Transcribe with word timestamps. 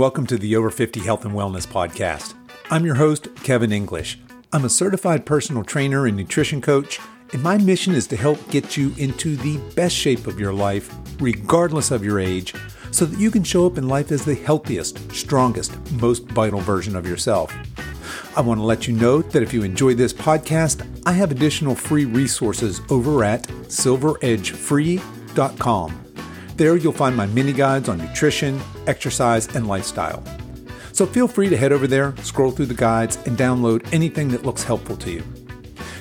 welcome 0.00 0.26
to 0.26 0.38
the 0.38 0.56
Over 0.56 0.70
50 0.70 1.00
Health 1.00 1.26
and 1.26 1.34
Wellness 1.34 1.66
Podcast. 1.66 2.32
I'm 2.70 2.86
your 2.86 2.94
host, 2.94 3.28
Kevin 3.42 3.70
English. 3.70 4.18
I'm 4.50 4.64
a 4.64 4.70
certified 4.70 5.26
personal 5.26 5.62
trainer 5.62 6.06
and 6.06 6.16
nutrition 6.16 6.62
coach, 6.62 6.98
and 7.34 7.42
my 7.42 7.58
mission 7.58 7.94
is 7.94 8.06
to 8.06 8.16
help 8.16 8.38
get 8.50 8.78
you 8.78 8.94
into 8.96 9.36
the 9.36 9.58
best 9.74 9.94
shape 9.94 10.26
of 10.26 10.40
your 10.40 10.54
life, 10.54 10.90
regardless 11.20 11.90
of 11.90 12.02
your 12.02 12.18
age, 12.18 12.54
so 12.90 13.04
that 13.04 13.20
you 13.20 13.30
can 13.30 13.44
show 13.44 13.66
up 13.66 13.76
in 13.76 13.88
life 13.88 14.10
as 14.10 14.24
the 14.24 14.36
healthiest, 14.36 15.12
strongest, 15.12 15.78
most 15.92 16.24
vital 16.28 16.60
version 16.60 16.96
of 16.96 17.06
yourself. 17.06 17.54
I 18.34 18.40
want 18.40 18.58
to 18.58 18.64
let 18.64 18.88
you 18.88 18.94
know 18.94 19.20
that 19.20 19.42
if 19.42 19.52
you 19.52 19.64
enjoy 19.64 19.92
this 19.92 20.14
podcast, 20.14 20.82
I 21.04 21.12
have 21.12 21.30
additional 21.30 21.74
free 21.74 22.06
resources 22.06 22.80
over 22.88 23.22
at 23.22 23.42
silveredgefree.com. 23.42 26.09
There 26.60 26.76
you'll 26.76 26.92
find 26.92 27.16
my 27.16 27.24
mini 27.24 27.54
guides 27.54 27.88
on 27.88 27.96
nutrition, 27.96 28.60
exercise, 28.86 29.46
and 29.56 29.66
lifestyle. 29.66 30.22
So 30.92 31.06
feel 31.06 31.26
free 31.26 31.48
to 31.48 31.56
head 31.56 31.72
over 31.72 31.86
there, 31.86 32.14
scroll 32.18 32.50
through 32.50 32.66
the 32.66 32.74
guides, 32.74 33.16
and 33.24 33.34
download 33.34 33.90
anything 33.94 34.28
that 34.28 34.44
looks 34.44 34.62
helpful 34.62 34.94
to 34.98 35.10
you. 35.10 35.24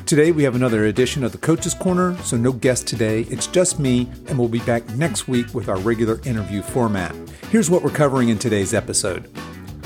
Today 0.05 0.34
we 0.34 0.44
have 0.44 0.55
another 0.55 0.88
edition 0.88 1.23
of 1.23 1.31
the 1.31 1.38
Coach's 1.38 1.73
Corner, 1.73 2.17
so 2.23 2.36
no 2.36 2.52
guest 2.52 2.88
today. 2.88 3.22
It's 3.30 3.48
just 3.48 3.80
me, 3.80 4.12
and 4.27 4.38
we'll 4.38 4.50
be 4.50 4.59
back 4.59 4.86
next 4.95 5.30
week 5.30 5.53
with 5.53 5.70
our 5.70 5.77
regular 5.77 6.20
interview 6.26 6.62
format. 6.62 7.16
Here's 7.52 7.70
what 7.70 7.81
we're 7.81 7.89
covering 7.89 8.28
in 8.28 8.38
today's 8.38 8.73
episode. 8.73 9.31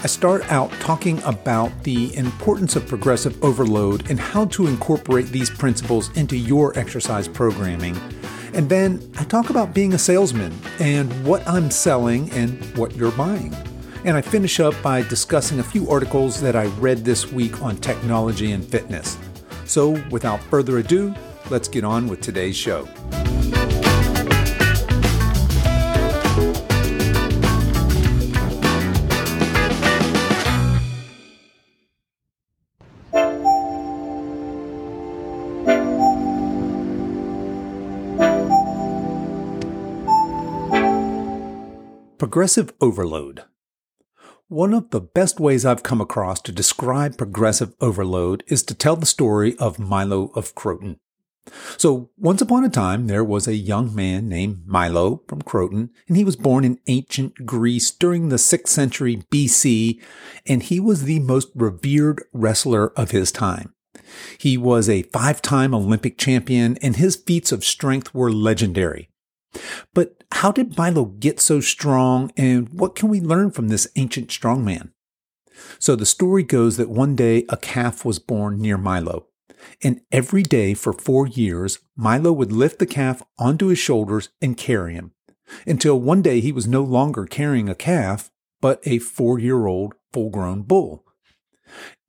I 0.04 0.08
start 0.08 0.42
out 0.52 0.72
talking 0.80 1.22
about 1.22 1.84
the 1.84 2.16
importance 2.18 2.76
of 2.76 2.88
progressive 2.88 3.44
overload 3.44 4.10
and 4.10 4.20
how 4.20 4.46
to 4.46 4.66
incorporate 4.66 5.28
these 5.28 5.52
principles 5.52 6.10
into 6.18 6.36
your 6.36 6.76
exercise 6.80 7.28
programming. 7.28 7.96
And 8.54 8.70
then 8.70 9.12
I 9.18 9.24
talk 9.24 9.50
about 9.50 9.74
being 9.74 9.94
a 9.94 9.98
salesman 9.98 10.54
and 10.80 11.12
what 11.26 11.48
I'm 11.48 11.72
selling 11.72 12.32
and 12.32 12.64
what 12.78 12.96
you're 12.96 13.12
buying. 13.12 13.56
And 14.06 14.16
I 14.16 14.22
finish 14.22 14.60
up 14.60 14.76
by 14.84 15.02
discussing 15.02 15.60
a 15.60 15.64
few 15.64 15.90
articles 15.90 16.40
that 16.42 16.56
I 16.56 16.66
read 16.78 17.00
this 17.00 17.32
week 17.32 17.64
on 17.64 17.78
technology 17.78 18.52
and 18.52 18.64
fitness. 18.64 19.18
So, 19.66 19.92
without 20.12 20.42
further 20.44 20.78
ado, 20.78 21.16
let's 21.50 21.68
get 21.68 21.84
on 21.84 22.08
with 22.08 22.22
today's 22.22 22.56
show. 22.56 22.88
Progressive 42.34 42.74
overload. 42.82 43.44
One 44.48 44.74
of 44.74 44.90
the 44.90 45.00
best 45.00 45.40
ways 45.40 45.68
I've 45.68 45.84
come 45.84 46.02
across 46.02 46.42
to 46.42 46.52
describe 46.52 47.16
progressive 47.16 47.76
overload 47.80 48.44
is 48.48 48.64
to 48.64 48.74
tell 48.74 48.96
the 48.96 49.06
story 49.06 49.56
of 49.58 49.78
Milo 49.78 50.32
of 50.34 50.56
Croton. 50.56 50.98
So, 51.78 52.10
once 52.18 52.42
upon 52.42 52.64
a 52.64 52.70
time, 52.70 53.06
there 53.06 53.24
was 53.24 53.48
a 53.48 53.54
young 53.54 53.94
man 53.94 54.30
named 54.30 54.64
Milo 54.66 55.22
from 55.28 55.44
Croton, 55.44 55.92
and 56.08 56.18
he 56.18 56.24
was 56.24 56.36
born 56.36 56.66
in 56.66 56.80
ancient 56.88 57.46
Greece 57.46 57.92
during 57.92 58.30
the 58.30 58.38
6th 58.38 58.68
century 58.68 59.18
BC, 59.32 60.02
and 60.48 60.64
he 60.64 60.80
was 60.80 61.04
the 61.04 61.20
most 61.20 61.50
revered 61.54 62.24
wrestler 62.34 62.88
of 62.98 63.12
his 63.12 63.32
time. 63.32 63.76
He 64.40 64.58
was 64.58 64.90
a 64.90 65.04
five 65.04 65.40
time 65.40 65.76
Olympic 65.76 66.18
champion, 66.18 66.80
and 66.82 66.96
his 66.96 67.16
feats 67.16 67.52
of 67.52 67.64
strength 67.64 68.12
were 68.12 68.34
legendary. 68.34 69.12
But 69.94 70.23
how 70.34 70.52
did 70.52 70.78
Milo 70.78 71.06
get 71.06 71.40
so 71.40 71.60
strong 71.60 72.32
and 72.36 72.70
what 72.70 72.96
can 72.96 73.10
we 73.10 73.22
learn 73.22 73.52
from 73.52 73.68
this 73.68 73.88
ancient 73.96 74.30
strongman? 74.30 74.92
So 75.80 75.96
the 75.96 76.06
story 76.06 76.44
goes 76.44 76.78
that 76.78 76.90
one 76.90 77.16
day 77.16 77.46
a 77.50 77.58
calf 77.58 78.04
was 78.04 78.20
born 78.20 78.60
near 78.60 78.78
Milo. 78.78 79.28
And 79.82 80.02
every 80.12 80.44
day 80.44 80.74
for 80.74 80.92
four 80.92 81.28
years, 81.28 81.80
Milo 81.96 82.34
would 82.34 82.52
lift 82.52 82.80
the 82.80 82.86
calf 82.86 83.22
onto 83.38 83.68
his 83.68 83.80
shoulders 83.80 84.30
and 84.42 84.58
carry 84.58 84.94
him 84.94 85.12
until 85.68 86.00
one 86.00 86.22
day 86.22 86.40
he 86.40 86.52
was 86.52 86.68
no 86.68 86.84
longer 86.84 87.26
carrying 87.26 87.70
a 87.70 87.76
calf, 87.76 88.32
but 88.62 88.82
a 88.84 89.00
four 89.00 89.40
year 89.40 89.68
old 89.68 89.94
full 90.12 90.30
grown 90.30 90.64
bull. 90.64 91.06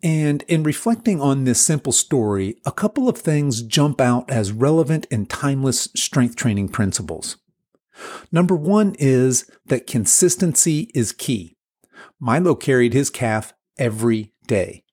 And 0.02 0.42
in 0.48 0.62
reflecting 0.62 1.20
on 1.20 1.44
this 1.44 1.64
simple 1.64 1.92
story, 1.92 2.56
a 2.66 2.72
couple 2.72 3.08
of 3.08 3.18
things 3.18 3.62
jump 3.62 4.00
out 4.00 4.30
as 4.30 4.52
relevant 4.52 5.06
and 5.10 5.28
timeless 5.28 5.88
strength 5.94 6.36
training 6.36 6.68
principles. 6.68 7.38
Number 8.32 8.56
one 8.56 8.94
is 8.98 9.50
that 9.66 9.86
consistency 9.86 10.90
is 10.94 11.12
key. 11.12 11.56
Milo 12.20 12.54
carried 12.54 12.92
his 12.92 13.10
calf 13.10 13.52
every 13.78 14.32
day. 14.46 14.84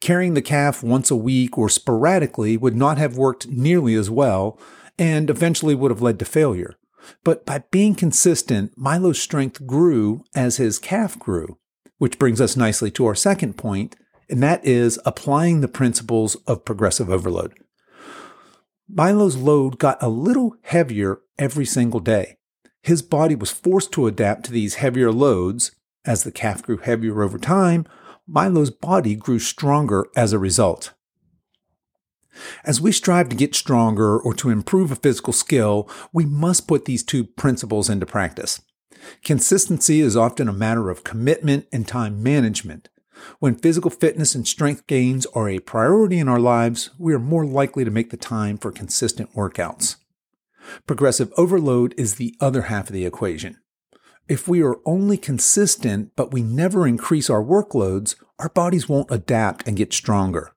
Carrying 0.00 0.34
the 0.34 0.42
calf 0.42 0.82
once 0.82 1.10
a 1.10 1.16
week 1.16 1.58
or 1.58 1.68
sporadically 1.68 2.56
would 2.56 2.76
not 2.76 2.98
have 2.98 3.16
worked 3.16 3.48
nearly 3.48 3.94
as 3.94 4.10
well 4.10 4.58
and 4.98 5.28
eventually 5.28 5.74
would 5.74 5.90
have 5.90 6.02
led 6.02 6.18
to 6.18 6.24
failure. 6.24 6.76
But 7.24 7.44
by 7.44 7.64
being 7.70 7.94
consistent, 7.94 8.72
Milo's 8.76 9.20
strength 9.20 9.66
grew 9.66 10.22
as 10.34 10.56
his 10.56 10.78
calf 10.78 11.18
grew, 11.18 11.58
which 11.98 12.18
brings 12.18 12.40
us 12.40 12.56
nicely 12.56 12.90
to 12.92 13.06
our 13.06 13.14
second 13.16 13.56
point 13.56 13.96
and 14.32 14.42
that 14.42 14.64
is 14.64 14.98
applying 15.04 15.60
the 15.60 15.68
principles 15.68 16.36
of 16.46 16.64
progressive 16.64 17.10
overload. 17.10 17.52
Milo's 18.94 19.36
load 19.36 19.78
got 19.78 20.02
a 20.02 20.10
little 20.10 20.54
heavier 20.64 21.20
every 21.38 21.64
single 21.64 22.00
day. 22.00 22.36
His 22.82 23.00
body 23.00 23.34
was 23.34 23.50
forced 23.50 23.90
to 23.92 24.06
adapt 24.06 24.44
to 24.44 24.52
these 24.52 24.74
heavier 24.74 25.10
loads. 25.10 25.70
As 26.04 26.24
the 26.24 26.30
calf 26.30 26.62
grew 26.62 26.76
heavier 26.76 27.22
over 27.22 27.38
time, 27.38 27.86
Milo's 28.26 28.70
body 28.70 29.14
grew 29.14 29.38
stronger 29.38 30.04
as 30.14 30.34
a 30.34 30.38
result. 30.38 30.92
As 32.64 32.82
we 32.82 32.92
strive 32.92 33.30
to 33.30 33.36
get 33.36 33.54
stronger 33.54 34.18
or 34.18 34.34
to 34.34 34.50
improve 34.50 34.92
a 34.92 34.96
physical 34.96 35.32
skill, 35.32 35.88
we 36.12 36.26
must 36.26 36.68
put 36.68 36.84
these 36.84 37.02
two 37.02 37.24
principles 37.24 37.88
into 37.88 38.04
practice. 38.04 38.60
Consistency 39.24 40.02
is 40.02 40.18
often 40.18 40.48
a 40.48 40.52
matter 40.52 40.90
of 40.90 41.02
commitment 41.02 41.66
and 41.72 41.88
time 41.88 42.22
management. 42.22 42.90
When 43.38 43.54
physical 43.54 43.90
fitness 43.90 44.34
and 44.34 44.46
strength 44.46 44.86
gains 44.86 45.26
are 45.34 45.48
a 45.48 45.58
priority 45.58 46.18
in 46.18 46.28
our 46.28 46.40
lives, 46.40 46.90
we 46.98 47.14
are 47.14 47.18
more 47.18 47.44
likely 47.44 47.84
to 47.84 47.90
make 47.90 48.10
the 48.10 48.16
time 48.16 48.58
for 48.58 48.72
consistent 48.72 49.34
workouts. 49.34 49.96
Progressive 50.86 51.32
overload 51.36 51.94
is 51.96 52.14
the 52.14 52.34
other 52.40 52.62
half 52.62 52.88
of 52.88 52.94
the 52.94 53.06
equation. 53.06 53.58
If 54.28 54.46
we 54.46 54.62
are 54.62 54.78
only 54.86 55.16
consistent, 55.16 56.12
but 56.16 56.32
we 56.32 56.42
never 56.42 56.86
increase 56.86 57.28
our 57.28 57.42
workloads, 57.42 58.14
our 58.38 58.48
bodies 58.48 58.88
won't 58.88 59.10
adapt 59.10 59.66
and 59.66 59.76
get 59.76 59.92
stronger. 59.92 60.52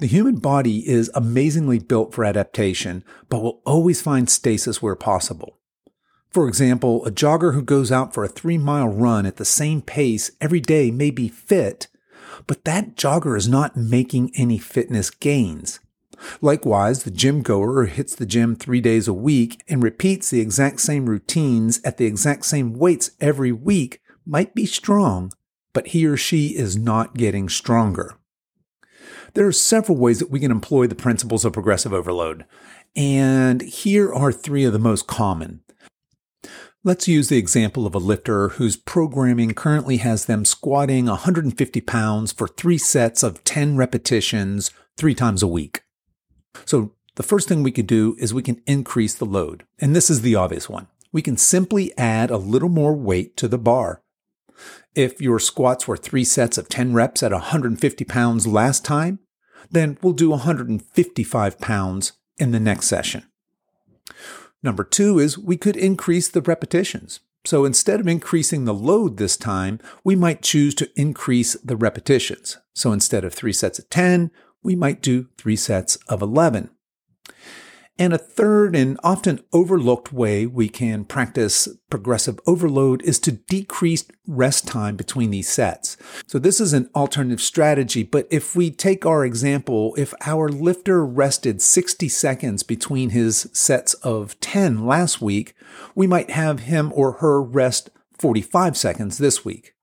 The 0.00 0.06
human 0.06 0.36
body 0.36 0.88
is 0.88 1.10
amazingly 1.14 1.78
built 1.78 2.12
for 2.12 2.24
adaptation, 2.24 3.04
but 3.28 3.42
will 3.42 3.62
always 3.64 4.02
find 4.02 4.28
stasis 4.28 4.82
where 4.82 4.96
possible. 4.96 5.58
For 6.30 6.48
example, 6.48 7.06
a 7.06 7.12
jogger 7.12 7.54
who 7.54 7.62
goes 7.62 7.92
out 7.92 8.12
for 8.12 8.24
a 8.24 8.28
three 8.28 8.58
mile 8.58 8.88
run 8.88 9.24
at 9.24 9.36
the 9.36 9.44
same 9.44 9.80
pace 9.80 10.32
every 10.40 10.58
day 10.58 10.90
may 10.90 11.10
be 11.12 11.28
fit, 11.28 11.86
but 12.46 12.64
that 12.64 12.96
jogger 12.96 13.36
is 13.36 13.48
not 13.48 13.76
making 13.76 14.32
any 14.36 14.58
fitness 14.58 15.10
gains. 15.10 15.80
Likewise, 16.40 17.02
the 17.02 17.10
gym 17.10 17.42
goer 17.42 17.86
who 17.86 17.92
hits 17.92 18.14
the 18.14 18.26
gym 18.26 18.54
three 18.56 18.80
days 18.80 19.08
a 19.08 19.12
week 19.12 19.62
and 19.68 19.82
repeats 19.82 20.30
the 20.30 20.40
exact 20.40 20.80
same 20.80 21.06
routines 21.06 21.80
at 21.84 21.96
the 21.96 22.06
exact 22.06 22.44
same 22.44 22.72
weights 22.72 23.10
every 23.20 23.52
week 23.52 24.00
might 24.24 24.54
be 24.54 24.66
strong, 24.66 25.32
but 25.72 25.88
he 25.88 26.06
or 26.06 26.16
she 26.16 26.56
is 26.56 26.76
not 26.76 27.14
getting 27.14 27.48
stronger. 27.48 28.16
There 29.34 29.46
are 29.46 29.52
several 29.52 29.98
ways 29.98 30.20
that 30.20 30.30
we 30.30 30.40
can 30.40 30.52
employ 30.52 30.86
the 30.86 30.94
principles 30.94 31.44
of 31.44 31.52
progressive 31.52 31.92
overload, 31.92 32.44
and 32.94 33.60
here 33.62 34.12
are 34.12 34.32
three 34.32 34.64
of 34.64 34.72
the 34.72 34.78
most 34.78 35.06
common. 35.08 35.63
Let's 36.86 37.08
use 37.08 37.30
the 37.30 37.38
example 37.38 37.86
of 37.86 37.94
a 37.94 37.98
lifter 37.98 38.50
whose 38.50 38.76
programming 38.76 39.54
currently 39.54 39.96
has 39.96 40.26
them 40.26 40.44
squatting 40.44 41.06
150 41.06 41.80
pounds 41.80 42.30
for 42.30 42.46
three 42.46 42.76
sets 42.76 43.22
of 43.22 43.42
10 43.42 43.78
repetitions 43.78 44.70
three 44.98 45.14
times 45.14 45.42
a 45.42 45.48
week. 45.48 45.80
So 46.66 46.92
the 47.14 47.22
first 47.22 47.48
thing 47.48 47.62
we 47.62 47.72
could 47.72 47.86
do 47.86 48.16
is 48.18 48.34
we 48.34 48.42
can 48.42 48.60
increase 48.66 49.14
the 49.14 49.24
load. 49.24 49.64
And 49.78 49.96
this 49.96 50.10
is 50.10 50.20
the 50.20 50.34
obvious 50.34 50.68
one. 50.68 50.88
We 51.10 51.22
can 51.22 51.38
simply 51.38 51.96
add 51.96 52.30
a 52.30 52.36
little 52.36 52.68
more 52.68 52.92
weight 52.92 53.34
to 53.38 53.48
the 53.48 53.56
bar. 53.56 54.02
If 54.94 55.22
your 55.22 55.38
squats 55.38 55.88
were 55.88 55.96
three 55.96 56.24
sets 56.24 56.58
of 56.58 56.68
10 56.68 56.92
reps 56.92 57.22
at 57.22 57.32
150 57.32 58.04
pounds 58.04 58.46
last 58.46 58.84
time, 58.84 59.20
then 59.70 59.96
we'll 60.02 60.12
do 60.12 60.28
155 60.28 61.58
pounds 61.60 62.12
in 62.36 62.50
the 62.50 62.60
next 62.60 62.88
session. 62.88 63.24
Number 64.64 64.82
two 64.82 65.18
is 65.18 65.36
we 65.36 65.58
could 65.58 65.76
increase 65.76 66.26
the 66.26 66.40
repetitions. 66.40 67.20
So 67.44 67.66
instead 67.66 68.00
of 68.00 68.08
increasing 68.08 68.64
the 68.64 68.72
load 68.72 69.18
this 69.18 69.36
time, 69.36 69.78
we 70.02 70.16
might 70.16 70.40
choose 70.40 70.74
to 70.76 70.90
increase 70.98 71.52
the 71.62 71.76
repetitions. 71.76 72.56
So 72.74 72.90
instead 72.90 73.24
of 73.24 73.34
three 73.34 73.52
sets 73.52 73.78
of 73.78 73.90
10, 73.90 74.30
we 74.62 74.74
might 74.74 75.02
do 75.02 75.28
three 75.36 75.56
sets 75.56 75.96
of 76.08 76.22
11. 76.22 76.70
And 77.96 78.12
a 78.12 78.18
third 78.18 78.74
and 78.74 78.98
often 79.04 79.44
overlooked 79.52 80.12
way 80.12 80.46
we 80.46 80.68
can 80.68 81.04
practice 81.04 81.68
progressive 81.90 82.40
overload 82.44 83.02
is 83.02 83.20
to 83.20 83.32
decrease 83.32 84.04
rest 84.26 84.66
time 84.66 84.96
between 84.96 85.30
these 85.30 85.48
sets. 85.48 85.96
So 86.26 86.40
this 86.40 86.60
is 86.60 86.72
an 86.72 86.90
alternative 86.96 87.40
strategy, 87.40 88.02
but 88.02 88.26
if 88.32 88.56
we 88.56 88.72
take 88.72 89.06
our 89.06 89.24
example, 89.24 89.94
if 89.96 90.12
our 90.22 90.48
lifter 90.48 91.06
rested 91.06 91.62
60 91.62 92.08
seconds 92.08 92.64
between 92.64 93.10
his 93.10 93.48
sets 93.52 93.94
of 93.94 94.40
10 94.40 94.84
last 94.84 95.22
week, 95.22 95.54
we 95.94 96.08
might 96.08 96.30
have 96.30 96.60
him 96.60 96.92
or 96.96 97.12
her 97.12 97.40
rest 97.40 97.90
45 98.18 98.76
seconds 98.76 99.18
this 99.18 99.44
week. 99.44 99.74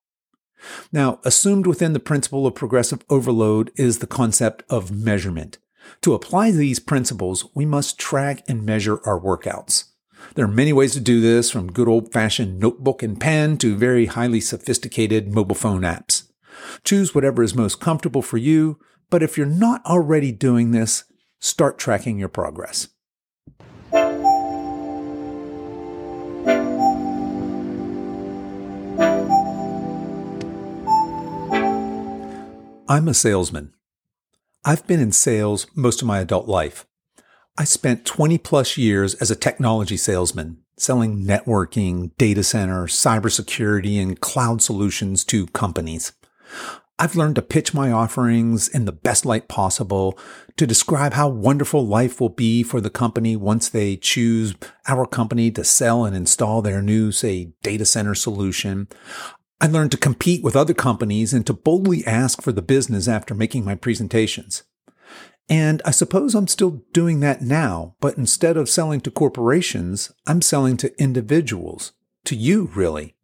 Now, 0.92 1.20
assumed 1.24 1.66
within 1.66 1.94
the 1.94 2.00
principle 2.00 2.46
of 2.46 2.56
progressive 2.56 3.06
overload 3.10 3.72
is 3.78 4.00
the 4.00 4.08
concept 4.08 4.64
of 4.70 4.92
measurement. 4.92 5.60
To 6.02 6.14
apply 6.14 6.52
these 6.52 6.80
principles, 6.80 7.46
we 7.54 7.66
must 7.66 8.00
track 8.00 8.44
and 8.48 8.66
measure 8.66 9.00
our 9.06 9.20
workouts. 9.20 9.86
There 10.36 10.46
are 10.46 10.48
many 10.48 10.74
ways 10.74 10.94
to 10.94 11.00
do 11.00 11.20
this, 11.20 11.52
from 11.52 11.72
good 11.72 11.88
old 11.88 12.12
fashioned 12.12 12.60
notebook 12.60 13.04
and 13.04 13.20
pen 13.20 13.58
to 13.58 13.76
very 13.76 14.06
highly 14.06 14.42
sophisticated 14.42 15.34
mobile 15.34 15.56
phone 15.56 15.82
apps. 15.82 16.24
Choose 16.84 17.16
whatever 17.16 17.44
is 17.44 17.56
most 17.56 17.80
comfortable 17.80 18.22
for 18.22 18.38
you, 18.38 18.80
but 19.10 19.24
if 19.24 19.38
you're 19.38 19.46
not 19.46 19.86
already 19.86 20.32
doing 20.32 20.72
this, 20.72 21.04
start 21.40 21.78
tracking 21.78 22.18
your 22.18 22.30
progress. 22.30 22.88
I'm 32.88 33.08
a 33.08 33.14
salesman. 33.14 33.74
I've 34.64 34.86
been 34.86 35.00
in 35.00 35.12
sales 35.12 35.66
most 35.76 36.04
of 36.04 36.08
my 36.08 36.20
adult 36.20 36.48
life. 36.48 36.86
I 37.58 37.64
spent 37.64 38.06
20 38.06 38.38
plus 38.38 38.78
years 38.78 39.16
as 39.16 39.32
a 39.32 39.36
technology 39.36 39.98
salesman, 39.98 40.60
selling 40.78 41.26
networking, 41.26 42.12
data 42.20 42.44
center, 42.44 42.86
cybersecurity, 42.86 44.00
and 44.00 44.22
cloud 44.22 44.62
solutions 44.62 45.26
to 45.26 45.48
companies. 45.48 46.12
I've 47.00 47.16
learned 47.16 47.38
to 47.38 47.42
pitch 47.42 47.74
my 47.74 47.92
offerings 47.92 48.68
in 48.68 48.86
the 48.86 48.92
best 48.92 49.26
light 49.26 49.48
possible, 49.48 50.16
to 50.58 50.68
describe 50.68 51.14
how 51.14 51.28
wonderful 51.28 51.84
life 51.84 52.22
will 52.22 52.30
be 52.30 52.62
for 52.62 52.80
the 52.80 52.92
company 52.92 53.36
once 53.36 53.68
they 53.68 53.98
choose 53.98 54.54
our 54.88 55.08
company 55.08 55.50
to 55.50 55.64
sell 55.64 56.06
and 56.06 56.16
install 56.16 56.62
their 56.62 56.84
new, 56.84 57.12
say, 57.12 57.54
data 57.64 57.86
center 57.86 58.14
solution. 58.14 58.88
I 59.62 59.68
learned 59.68 59.92
to 59.92 59.98
compete 59.98 60.44
with 60.44 60.56
other 60.56 60.74
companies 60.74 61.34
and 61.34 61.46
to 61.46 61.54
boldly 61.54 62.06
ask 62.08 62.42
for 62.42 62.52
the 62.52 62.64
business 62.64 63.08
after 63.08 63.36
making 63.36 63.64
my 63.64 63.76
presentations. 63.76 64.64
And 65.48 65.84
I 65.86 65.92
suppose 65.92 66.34
I'm 66.34 66.48
still 66.48 66.82
doing 66.94 67.20
that 67.20 67.44
now, 67.44 67.96
but 68.00 68.18
instead 68.18 68.58
of 68.58 68.70
selling 68.70 69.02
to 69.02 69.12
corporations, 69.12 70.12
I'm 70.26 70.42
selling 70.42 70.78
to 70.78 71.00
individuals, 71.00 71.92
to 72.26 72.36
you, 72.36 72.72
really. 72.74 73.16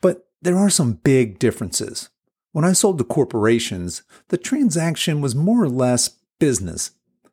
But 0.00 0.26
there 0.42 0.58
are 0.58 0.70
some 0.70 0.94
big 0.94 1.38
differences. 1.38 2.08
When 2.50 2.64
I 2.64 2.72
sold 2.72 2.98
to 2.98 3.04
corporations, 3.04 4.02
the 4.30 4.38
transaction 4.38 5.20
was 5.20 5.36
more 5.36 5.62
or 5.62 5.68
less 5.68 6.08
business. 6.40 6.90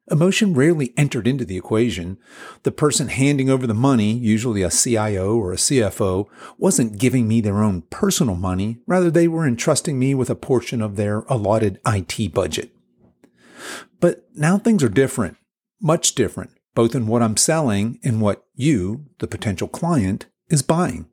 Emotion 0.10 0.54
rarely 0.54 0.94
entered 0.98 1.28
into 1.28 1.46
the 1.46 1.58
equation. 1.58 2.18
The 2.64 2.72
person 2.72 3.08
handing 3.08 3.50
over 3.50 3.68
the 3.68 3.74
money, 3.74 4.14
usually 4.14 4.64
a 4.64 4.72
CIO 4.72 5.38
or 5.38 5.54
a 5.54 5.58
CFO, 5.58 6.28
wasn't 6.58 6.98
giving 6.98 7.28
me 7.28 7.40
their 7.40 7.62
own 7.62 7.84
personal 7.84 8.36
money. 8.36 8.80
Rather, 8.88 9.12
they 9.12 9.28
were 9.28 9.48
entrusting 9.48 10.00
me 10.00 10.16
with 10.16 10.30
a 10.30 10.36
portion 10.36 10.82
of 10.82 10.96
their 10.96 11.20
allotted 11.30 11.80
IT 11.86 12.34
budget. 12.34 12.72
But 14.00 14.26
now 14.34 14.58
things 14.58 14.84
are 14.84 14.90
different, 14.90 15.38
much 15.80 16.16
different, 16.16 16.52
both 16.74 16.96
in 16.96 17.06
what 17.06 17.22
I'm 17.22 17.38
selling 17.38 18.00
and 18.04 18.20
what 18.20 18.44
you, 18.56 19.06
the 19.20 19.28
potential 19.28 19.68
client, 19.68 20.26
is 20.50 20.64
buying. 20.64 21.08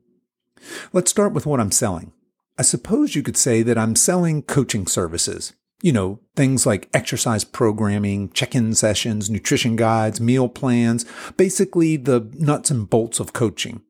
Let's 0.91 1.11
start 1.11 1.31
with 1.31 1.45
what 1.45 1.59
I'm 1.59 1.71
selling. 1.71 2.11
I 2.57 2.63
suppose 2.63 3.15
you 3.15 3.23
could 3.23 3.37
say 3.37 3.61
that 3.61 3.77
I'm 3.77 3.95
selling 3.95 4.41
coaching 4.41 4.87
services. 4.87 5.53
You 5.81 5.93
know, 5.93 6.19
things 6.35 6.65
like 6.65 6.89
exercise 6.93 7.43
programming, 7.43 8.31
check 8.31 8.53
in 8.53 8.73
sessions, 8.73 9.29
nutrition 9.29 9.75
guides, 9.75 10.19
meal 10.19 10.49
plans, 10.49 11.05
basically 11.37 11.95
the 11.95 12.29
nuts 12.33 12.69
and 12.69 12.89
bolts 12.89 13.19
of 13.19 13.33
coaching. 13.33 13.81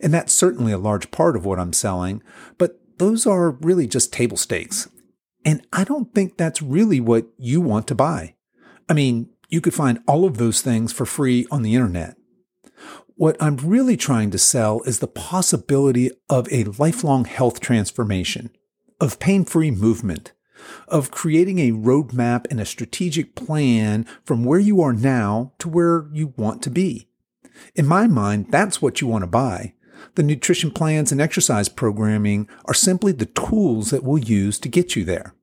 And 0.00 0.12
that's 0.12 0.32
certainly 0.32 0.72
a 0.72 0.78
large 0.78 1.10
part 1.10 1.36
of 1.36 1.44
what 1.44 1.58
I'm 1.58 1.72
selling, 1.72 2.22
but 2.58 2.80
those 2.98 3.26
are 3.26 3.52
really 3.52 3.86
just 3.86 4.12
table 4.12 4.36
stakes. 4.36 4.88
And 5.44 5.66
I 5.72 5.84
don't 5.84 6.12
think 6.14 6.36
that's 6.36 6.60
really 6.60 7.00
what 7.00 7.26
you 7.38 7.60
want 7.60 7.86
to 7.88 7.94
buy. 7.94 8.34
I 8.88 8.92
mean, 8.92 9.30
you 9.48 9.60
could 9.60 9.74
find 9.74 10.02
all 10.06 10.24
of 10.24 10.36
those 10.36 10.60
things 10.60 10.92
for 10.92 11.06
free 11.06 11.46
on 11.50 11.62
the 11.62 11.74
internet. 11.74 12.16
What 13.14 13.36
I'm 13.40 13.56
really 13.56 13.96
trying 13.96 14.30
to 14.30 14.38
sell 14.38 14.80
is 14.82 14.98
the 14.98 15.06
possibility 15.06 16.10
of 16.28 16.50
a 16.50 16.64
lifelong 16.64 17.24
health 17.24 17.60
transformation, 17.60 18.50
of 19.00 19.18
pain 19.18 19.44
free 19.44 19.70
movement, 19.70 20.32
of 20.88 21.10
creating 21.10 21.58
a 21.58 21.72
roadmap 21.72 22.46
and 22.50 22.60
a 22.60 22.64
strategic 22.64 23.34
plan 23.34 24.04
from 24.24 24.44
where 24.44 24.58
you 24.58 24.80
are 24.80 24.92
now 24.92 25.52
to 25.58 25.68
where 25.68 26.08
you 26.12 26.34
want 26.36 26.62
to 26.62 26.70
be. 26.70 27.08
In 27.74 27.86
my 27.86 28.06
mind, 28.06 28.46
that's 28.50 28.80
what 28.80 29.00
you 29.00 29.06
want 29.06 29.22
to 29.22 29.28
buy. 29.28 29.74
The 30.14 30.22
nutrition 30.22 30.70
plans 30.70 31.12
and 31.12 31.20
exercise 31.20 31.68
programming 31.68 32.48
are 32.64 32.74
simply 32.74 33.12
the 33.12 33.26
tools 33.26 33.90
that 33.90 34.02
we'll 34.02 34.18
use 34.18 34.58
to 34.60 34.68
get 34.68 34.96
you 34.96 35.04
there. 35.04 35.34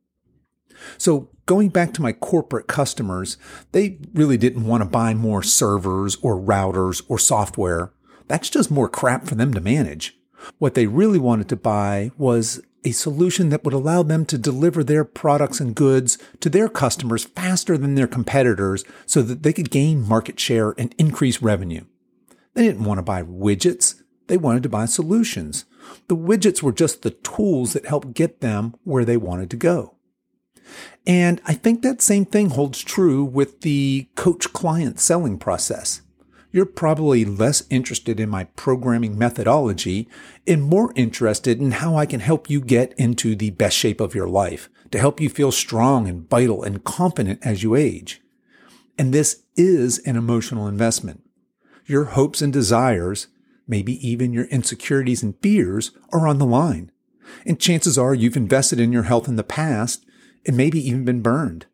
So, 0.97 1.29
going 1.45 1.69
back 1.69 1.93
to 1.93 2.01
my 2.01 2.11
corporate 2.11 2.67
customers, 2.67 3.37
they 3.71 3.99
really 4.13 4.37
didn't 4.37 4.65
want 4.65 4.81
to 4.81 4.89
buy 4.89 5.13
more 5.13 5.43
servers 5.43 6.17
or 6.21 6.39
routers 6.39 7.01
or 7.07 7.17
software. 7.17 7.93
That's 8.27 8.49
just 8.49 8.69
more 8.69 8.89
crap 8.89 9.25
for 9.25 9.35
them 9.35 9.53
to 9.53 9.61
manage. 9.61 10.17
What 10.59 10.75
they 10.75 10.87
really 10.87 11.19
wanted 11.19 11.49
to 11.49 11.55
buy 11.55 12.11
was 12.17 12.61
a 12.87 12.91
solution 12.91 13.49
that 13.49 13.65
would 13.65 13.73
allow 13.73 14.01
them 14.01 14.25
to 14.25 14.37
deliver 14.37 14.81
their 14.81 15.03
products 15.03 15.59
and 15.59 15.75
goods 15.75 16.17
to 16.39 16.49
their 16.49 16.69
customers 16.69 17.25
faster 17.25 17.77
than 17.77 17.95
their 17.95 18.07
competitors 18.07 18.85
so 19.05 19.21
that 19.21 19.43
they 19.43 19.51
could 19.51 19.69
gain 19.69 20.07
market 20.07 20.39
share 20.39 20.73
and 20.77 20.95
increase 20.97 21.41
revenue. 21.41 21.83
They 22.53 22.63
didn't 22.63 22.85
want 22.85 22.99
to 22.99 23.03
buy 23.03 23.23
widgets. 23.23 24.01
They 24.27 24.37
wanted 24.37 24.63
to 24.63 24.69
buy 24.69 24.85
solutions. 24.85 25.65
The 26.07 26.15
widgets 26.15 26.63
were 26.63 26.71
just 26.71 27.01
the 27.01 27.11
tools 27.11 27.73
that 27.73 27.85
helped 27.85 28.13
get 28.13 28.39
them 28.39 28.73
where 28.85 29.03
they 29.03 29.17
wanted 29.17 29.49
to 29.49 29.57
go. 29.57 29.95
And 31.05 31.41
I 31.45 31.53
think 31.53 31.81
that 31.81 32.01
same 32.01 32.25
thing 32.25 32.51
holds 32.51 32.81
true 32.81 33.25
with 33.25 33.61
the 33.61 34.07
coach 34.15 34.53
client 34.53 35.01
selling 35.01 35.37
process. 35.37 36.01
You're 36.57 36.65
probably 36.65 37.23
less 37.23 37.61
interested 37.69 38.19
in 38.19 38.29
my 38.31 38.45
programming 38.45 39.15
methodology 39.15 40.09
and 40.47 40.63
more 40.63 40.91
interested 40.95 41.61
in 41.61 41.69
how 41.69 41.95
I 41.95 42.07
can 42.07 42.19
help 42.19 42.49
you 42.49 42.61
get 42.61 42.93
into 42.97 43.35
the 43.35 43.51
best 43.51 43.77
shape 43.77 44.01
of 44.01 44.15
your 44.15 44.27
life, 44.27 44.67
to 44.89 44.97
help 44.97 45.21
you 45.21 45.29
feel 45.29 45.51
strong 45.51 46.07
and 46.07 46.27
vital 46.27 46.63
and 46.63 46.83
confident 46.83 47.45
as 47.45 47.61
you 47.61 47.75
age. 47.75 48.23
And 48.97 49.13
this 49.13 49.43
is 49.55 49.99
an 49.99 50.15
emotional 50.15 50.67
investment. 50.67 51.21
Your 51.85 52.05
hopes 52.05 52.41
and 52.41 52.51
desires, 52.51 53.27
maybe 53.67 53.93
even 54.09 54.33
your 54.33 54.45
insecurities 54.45 55.21
and 55.21 55.39
fears, 55.43 55.91
are 56.11 56.27
on 56.27 56.39
the 56.39 56.45
line. 56.47 56.91
And 57.45 57.59
chances 57.59 57.99
are 57.99 58.15
you've 58.15 58.35
invested 58.35 58.79
in 58.79 58.91
your 58.91 59.03
health 59.03 59.27
in 59.27 59.35
the 59.35 59.43
past 59.43 60.07
and 60.43 60.57
maybe 60.57 60.79
even 60.79 61.05
been 61.05 61.21
burned. 61.21 61.67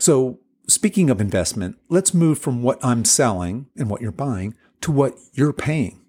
So 0.00 0.40
speaking 0.72 1.10
of 1.10 1.20
investment, 1.20 1.78
let's 1.88 2.14
move 2.14 2.38
from 2.38 2.62
what 2.62 2.84
I'm 2.84 3.04
selling 3.04 3.66
and 3.76 3.90
what 3.90 4.00
you're 4.00 4.10
buying 4.10 4.54
to 4.80 4.90
what 4.90 5.16
you're 5.32 5.52
paying. 5.52 6.00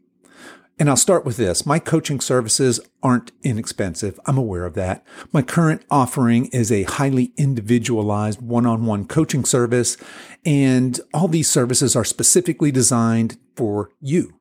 And 0.79 0.89
I'll 0.89 0.97
start 0.97 1.23
with 1.23 1.37
this. 1.37 1.65
My 1.67 1.77
coaching 1.77 2.19
services 2.19 2.79
aren't 3.03 3.31
inexpensive. 3.43 4.19
I'm 4.25 4.37
aware 4.37 4.65
of 4.65 4.73
that. 4.73 5.05
My 5.31 5.43
current 5.43 5.85
offering 5.91 6.47
is 6.47 6.71
a 6.71 6.83
highly 6.83 7.31
individualized 7.37 8.41
one-on-one 8.41 9.05
coaching 9.05 9.45
service. 9.45 9.97
And 10.43 10.99
all 11.13 11.27
these 11.27 11.49
services 11.49 11.95
are 11.95 12.03
specifically 12.03 12.71
designed 12.71 13.37
for 13.55 13.91
you. 14.01 14.39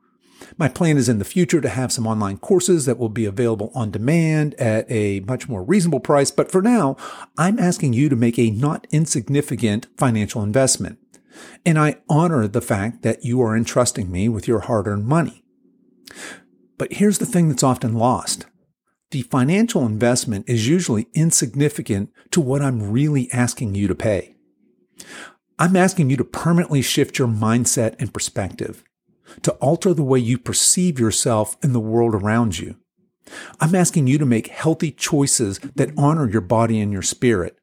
My 0.56 0.68
plan 0.68 0.96
is 0.96 1.08
in 1.08 1.18
the 1.18 1.24
future 1.24 1.60
to 1.60 1.68
have 1.68 1.92
some 1.92 2.06
online 2.06 2.38
courses 2.38 2.86
that 2.86 2.98
will 2.98 3.08
be 3.08 3.24
available 3.24 3.70
on 3.74 3.90
demand 3.90 4.54
at 4.54 4.90
a 4.90 5.20
much 5.20 5.48
more 5.48 5.62
reasonable 5.62 6.00
price. 6.00 6.30
But 6.30 6.50
for 6.50 6.62
now, 6.62 6.96
I'm 7.38 7.58
asking 7.58 7.94
you 7.94 8.08
to 8.08 8.16
make 8.16 8.38
a 8.38 8.50
not 8.50 8.86
insignificant 8.90 9.86
financial 9.96 10.42
investment. 10.42 10.98
And 11.64 11.78
I 11.78 11.96
honor 12.08 12.46
the 12.46 12.60
fact 12.60 13.02
that 13.02 13.24
you 13.24 13.40
are 13.40 13.56
entrusting 13.56 14.10
me 14.10 14.28
with 14.28 14.46
your 14.46 14.60
hard 14.60 14.86
earned 14.86 15.06
money. 15.06 15.44
But 16.76 16.94
here's 16.94 17.18
the 17.18 17.26
thing 17.26 17.48
that's 17.48 17.62
often 17.62 17.94
lost. 17.94 18.46
The 19.10 19.22
financial 19.22 19.86
investment 19.86 20.48
is 20.48 20.68
usually 20.68 21.06
insignificant 21.14 22.10
to 22.30 22.40
what 22.40 22.62
I'm 22.62 22.90
really 22.90 23.30
asking 23.32 23.74
you 23.74 23.88
to 23.88 23.94
pay. 23.94 24.36
I'm 25.58 25.76
asking 25.76 26.10
you 26.10 26.16
to 26.16 26.24
permanently 26.24 26.82
shift 26.82 27.18
your 27.18 27.28
mindset 27.28 27.94
and 27.98 28.12
perspective 28.12 28.82
to 29.42 29.52
alter 29.52 29.94
the 29.94 30.02
way 30.02 30.18
you 30.18 30.38
perceive 30.38 31.00
yourself 31.00 31.56
and 31.62 31.74
the 31.74 31.80
world 31.80 32.14
around 32.14 32.58
you. 32.58 32.76
I'm 33.60 33.74
asking 33.74 34.06
you 34.06 34.18
to 34.18 34.26
make 34.26 34.48
healthy 34.48 34.90
choices 34.90 35.58
that 35.58 35.92
honor 35.96 36.28
your 36.28 36.40
body 36.40 36.80
and 36.80 36.92
your 36.92 37.02
spirit, 37.02 37.56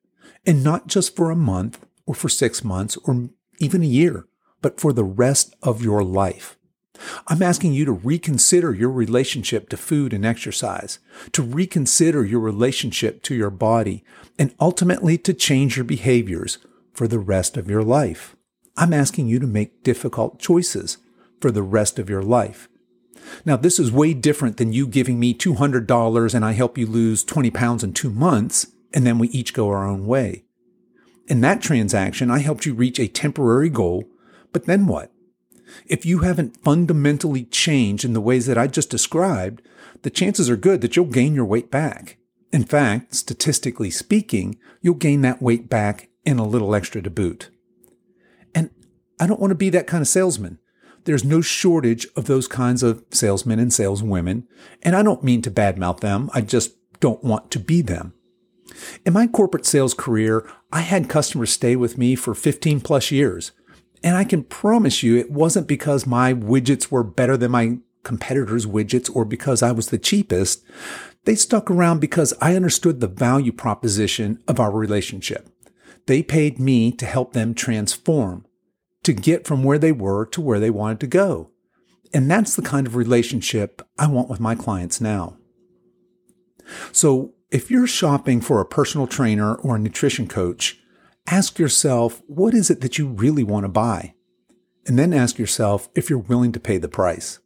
and 0.46 0.64
not 0.64 0.88
just 0.88 1.16
for 1.16 1.30
a 1.30 1.36
month 1.36 1.86
or 2.06 2.16
for 2.16 2.30
six 2.30 2.64
months 2.64 2.98
or 2.98 3.30
even 3.60 3.84
a 3.84 3.88
year, 3.88 4.26
but 4.62 4.80
for 4.80 4.94
the 4.94 5.04
rest 5.04 5.56
of 5.62 5.84
your 5.84 6.04
life. 6.04 6.58
I'm 7.28 7.42
asking 7.42 7.74
you 7.74 7.86
to 7.86 7.92
reconsider 7.92 8.74
your 8.74 8.90
relationship 8.90 9.70
to 9.70 9.78
food 9.78 10.14
and 10.14 10.26
exercise, 10.26 11.00
to 11.32 11.42
reconsider 11.42 12.26
your 12.26 12.42
relationship 12.42 13.24
to 13.24 13.36
your 13.36 13.50
body, 13.50 14.04
and 14.38 14.54
ultimately 14.60 15.18
to 15.20 15.34
change 15.34 15.78
your 15.78 15.86
behaviors 15.86 16.58
for 16.94 17.08
the 17.08 17.20
rest 17.20 17.56
of 17.56 17.70
your 17.70 17.84
life. 17.84 18.36
I'm 18.76 18.94
asking 18.94 19.28
you 19.28 19.40
to 19.40 19.48
make 19.48 19.84
difficult 19.84 20.40
choices 20.40 20.98
for 21.42 21.52
the 21.52 21.64
rest 21.64 22.00
of 22.00 22.10
your 22.10 22.24
life. 22.24 22.70
Now, 23.46 23.58
this 23.58 23.80
is 23.80 23.92
way 23.92 24.14
different 24.14 24.58
than 24.58 24.74
you 24.74 24.88
giving 24.88 25.20
me 25.20 25.34
$200 25.34 26.34
and 26.34 26.46
I 26.46 26.54
help 26.54 26.78
you 26.78 26.88
lose 26.88 27.24
20 27.24 27.52
pounds 27.52 27.84
in 27.84 27.94
two 27.94 28.10
months, 28.10 28.68
and 28.94 29.06
then 29.06 29.20
we 29.20 29.28
each 29.30 29.54
go 29.54 29.70
our 29.70 29.86
own 29.86 30.06
way. 30.06 30.46
In 31.28 31.42
that 31.42 31.62
transaction, 31.62 32.32
I 32.32 32.40
helped 32.40 32.66
you 32.66 32.74
reach 32.74 33.00
a 33.00 33.08
temporary 33.08 33.70
goal, 33.70 34.06
but 34.52 34.66
then 34.66 34.88
what? 34.88 35.12
If 35.86 36.06
you 36.06 36.20
haven't 36.20 36.64
fundamentally 36.64 37.44
changed 37.44 38.04
in 38.04 38.14
the 38.14 38.22
ways 38.22 38.48
that 38.48 38.58
I 38.58 38.66
just 38.66 38.90
described, 38.90 39.62
the 40.02 40.10
chances 40.10 40.50
are 40.50 40.56
good 40.56 40.82
that 40.82 40.96
you'll 40.96 41.06
gain 41.06 41.36
your 41.36 41.46
weight 41.46 41.70
back. 41.70 42.18
In 42.52 42.64
fact, 42.64 43.14
statistically 43.14 43.92
speaking, 43.92 44.58
you'll 44.82 44.96
gain 44.96 45.22
that 45.22 45.42
weight 45.42 45.70
back 45.70 46.10
and 46.26 46.40
a 46.40 46.44
little 46.44 46.74
extra 46.74 47.02
to 47.02 47.10
boot. 47.10 47.50
And 48.56 48.72
I 49.20 49.28
don't 49.28 49.40
want 49.40 49.52
to 49.52 49.56
be 49.56 49.70
that 49.70 49.88
kind 49.88 50.02
of 50.02 50.08
salesman. 50.08 50.58
There's 51.06 51.24
no 51.24 51.42
shortage 51.42 52.08
of 52.16 52.26
those 52.26 52.48
kinds 52.48 52.84
of 52.84 53.04
salesmen 53.12 53.60
and 53.60 53.74
saleswomen, 53.74 54.48
and 54.84 54.96
I 54.96 55.04
don't 55.04 55.24
mean 55.24 55.42
to 55.44 55.52
badmouth 55.52 56.02
them. 56.02 56.30
I 56.34 56.42
just 56.42 56.76
don't 57.00 57.24
want 57.24 57.52
to 57.52 57.60
be 57.60 57.82
them. 57.82 58.14
In 59.06 59.14
my 59.14 59.28
corporate 59.28 59.66
sales 59.66 59.94
career, 59.94 60.50
I 60.72 60.82
had 60.82 61.10
customers 61.10 61.52
stay 61.52 61.76
with 61.76 61.98
me 61.98 62.16
for 62.16 62.36
15 62.36 62.82
plus 62.82 63.12
years. 63.12 63.52
And 64.04 64.16
I 64.16 64.24
can 64.24 64.44
promise 64.44 65.04
you 65.04 65.18
it 65.18 65.32
wasn't 65.32 65.68
because 65.68 66.08
my 66.08 66.34
widgets 66.34 66.90
were 66.90 67.04
better 67.04 67.36
than 67.36 67.52
my 67.52 67.80
competitors' 68.04 68.66
widgets 68.66 69.14
or 69.14 69.26
because 69.26 69.62
I 69.62 69.72
was 69.72 69.88
the 69.88 69.98
cheapest. 69.98 70.64
They 71.26 71.36
stuck 71.36 71.70
around 71.70 72.00
because 72.00 72.34
I 72.40 72.56
understood 72.56 73.00
the 73.00 73.08
value 73.08 73.52
proposition 73.52 74.42
of 74.48 74.60
our 74.60 74.72
relationship. 74.72 75.50
They 76.06 76.24
paid 76.24 76.60
me 76.60 76.92
to 76.94 77.06
help 77.06 77.34
them 77.34 77.54
transform, 77.54 78.46
to 79.04 79.14
get 79.14 79.48
from 79.48 79.64
where 79.64 79.80
they 79.80 79.92
were 79.92 80.26
to 80.28 80.42
where 80.42 80.60
they 80.60 80.70
wanted 80.70 81.00
to 81.00 81.08
go. 81.08 81.52
And 82.14 82.30
that's 82.30 82.56
the 82.56 82.62
kind 82.62 82.88
of 82.88 82.96
relationship 82.96 83.82
I 83.98 84.08
want 84.08 84.30
with 84.30 84.40
my 84.40 84.56
clients 84.56 85.00
now. 85.00 85.38
So 86.92 87.34
if 87.52 87.72
you're 87.72 87.88
shopping 87.88 88.42
for 88.42 88.62
a 88.62 88.66
personal 88.66 89.08
trainer 89.08 89.56
or 89.56 89.76
a 89.76 89.80
nutrition 89.80 90.28
coach, 90.28 90.80
ask 91.28 91.60
yourself, 91.60 92.22
what 92.28 92.54
is 92.54 92.70
it 92.70 92.82
that 92.82 92.98
you 92.98 93.08
really 93.08 93.44
want 93.44 93.64
to 93.64 93.70
buy? 93.70 94.14
And 94.86 94.98
then 94.98 95.14
ask 95.14 95.38
yourself 95.38 95.90
if 95.96 96.10
you're 96.10 96.20
willing 96.20 96.52
to 96.54 96.60
pay 96.60 96.78
the 96.78 96.88
price. 96.88 97.40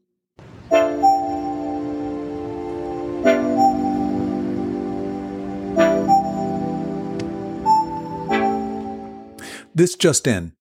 This 9.75 9.95
just 9.95 10.27
in. 10.27 10.53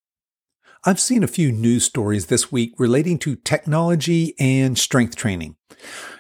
I've 0.85 0.99
seen 0.99 1.23
a 1.23 1.29
few 1.29 1.53
news 1.53 1.85
stories 1.85 2.27
this 2.27 2.51
week 2.51 2.75
relating 2.77 3.17
to 3.21 3.37
technology 3.37 4.35
and 4.41 4.77
strength 4.77 5.15
training. 5.15 5.55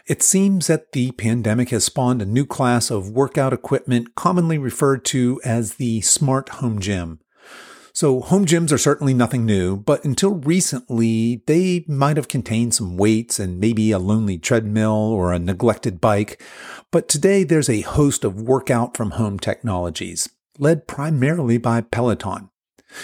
It 0.06 0.22
seems 0.22 0.68
that 0.68 0.92
the 0.92 1.10
pandemic 1.12 1.70
has 1.70 1.82
spawned 1.82 2.22
a 2.22 2.26
new 2.26 2.46
class 2.46 2.88
of 2.88 3.10
workout 3.10 3.52
equipment 3.52 4.14
commonly 4.14 4.58
referred 4.58 5.04
to 5.06 5.40
as 5.44 5.74
the 5.74 6.00
smart 6.02 6.48
home 6.48 6.78
gym. 6.78 7.18
So 7.92 8.20
home 8.20 8.46
gyms 8.46 8.70
are 8.70 8.78
certainly 8.78 9.14
nothing 9.14 9.44
new, 9.44 9.76
but 9.76 10.04
until 10.04 10.36
recently, 10.36 11.42
they 11.48 11.84
might 11.88 12.16
have 12.16 12.28
contained 12.28 12.72
some 12.72 12.96
weights 12.96 13.40
and 13.40 13.58
maybe 13.58 13.90
a 13.90 13.98
lonely 13.98 14.38
treadmill 14.38 14.92
or 14.92 15.32
a 15.32 15.40
neglected 15.40 16.00
bike. 16.00 16.40
But 16.92 17.08
today 17.08 17.42
there's 17.42 17.68
a 17.68 17.80
host 17.80 18.22
of 18.22 18.40
workout 18.40 18.96
from 18.96 19.12
home 19.12 19.40
technologies, 19.40 20.28
led 20.56 20.86
primarily 20.86 21.58
by 21.58 21.80
Peloton. 21.80 22.51